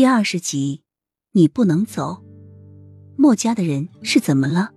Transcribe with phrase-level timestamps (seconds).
[0.00, 0.80] 第二十集，
[1.32, 2.24] 你不能走。
[3.18, 4.70] 墨家的人是怎么了？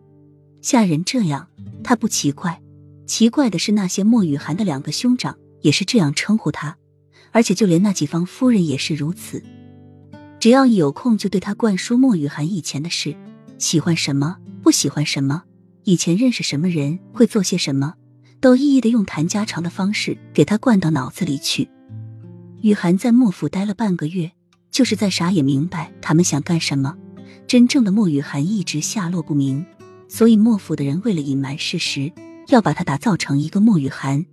[0.62, 1.48] 下人这样，
[1.82, 2.62] 他不奇怪。
[3.08, 6.76] 奇怪的是，那些莫雨涵的两个兄长也是这样称呼他，
[7.32, 9.42] 而且就连那几方夫人也是如此。
[10.42, 13.16] 只要一有空，就对他灌输莫雨涵以前的事，
[13.58, 15.44] 喜欢什么，不喜欢什么，
[15.86, 17.94] 以前认识什么人，会做些什么，
[18.42, 21.70] 都一一的用谈家常的方式给他灌到脑子里去。
[22.62, 24.30] 雨涵在莫府待了半个月。
[24.74, 26.98] 就是在傻也明白他们想干什么。
[27.48, 29.64] 真正的莫雨涵一直下落不明，
[30.10, 32.12] 所以莫府的人为了隐瞒事实，
[32.48, 34.26] 要把他打造成一个莫雨涵。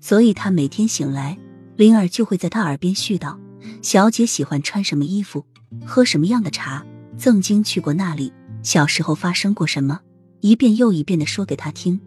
[0.00, 1.36] 所以他每天醒来，
[1.76, 3.36] 灵儿就会在他耳边絮叨：
[3.82, 5.44] 小姐喜欢穿什么衣服，
[5.84, 8.32] 喝什么样的茶，曾经去过那里，
[8.62, 10.00] 小时候发生过什么，
[10.40, 12.00] 一遍又一遍的说给他听。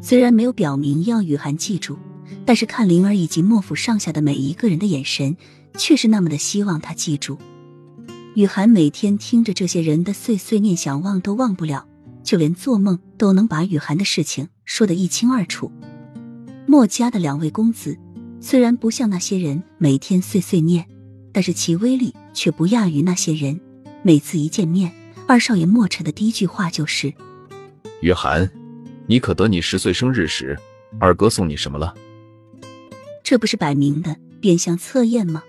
[0.00, 1.98] 虽然没有表明要雨涵记住，
[2.46, 5.36] 但是看灵儿以及莫府上下的每一个人的眼神。
[5.76, 7.38] 却是那么的希望他记住。
[8.34, 11.86] 雨涵每天听着这些人的碎碎念，想忘都忘不了，
[12.22, 15.72] 就连做梦都能把雨涵的事情说得一清二楚。
[16.66, 17.98] 墨家的两位公子
[18.40, 20.86] 虽然不像那些人每天碎碎念，
[21.32, 23.60] 但是其威力却不亚于那些人。
[24.02, 24.92] 每次一见面，
[25.26, 27.12] 二少爷墨尘的第一句话就是
[28.00, 28.48] ：“雨涵，
[29.06, 30.56] 你可得你十岁生日时，
[30.98, 31.94] 二哥送你什么了？”
[33.24, 35.42] 这不是摆明的变相测验吗？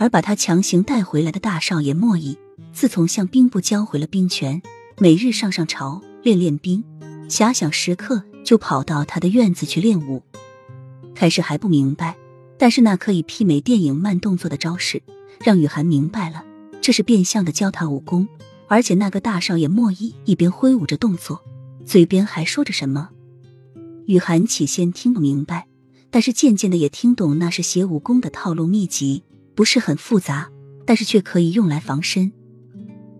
[0.00, 2.34] 而把他强行带回来的大少爷莫弈，
[2.72, 4.62] 自从向兵部交回了兵权，
[4.96, 6.82] 每日上上朝练练兵，
[7.28, 10.22] 遐想时刻就跑到他的院子去练武。
[11.14, 12.16] 开始还不明白，
[12.56, 15.02] 但是那可以媲美电影慢动作的招式，
[15.44, 16.42] 让雨涵明白了，
[16.80, 18.26] 这是变相的教他武功。
[18.68, 21.44] 而且那个大少爷莫弈一边挥舞着动作，
[21.84, 23.10] 嘴边还说着什么。
[24.06, 25.66] 雨涵起先听不明白，
[26.10, 29.24] 但是渐渐的也听懂，那是学武功的套路秘籍。
[29.54, 30.50] 不是很复杂，
[30.86, 32.32] 但是却可以用来防身。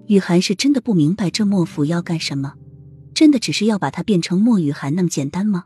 [0.07, 2.55] 雨涵是真的不明白这莫府要干什么，
[3.15, 5.65] 真的只是要把他变成莫雨涵那么简单吗？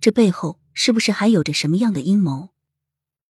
[0.00, 2.50] 这背后是不是还有着什么样的阴谋？